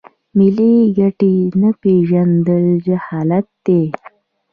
ملي 0.37 0.73
ګټې 0.97 1.35
نه 1.61 1.69
پیژندل 1.81 2.65
جهالت 2.85 3.47
دی. 3.65 3.83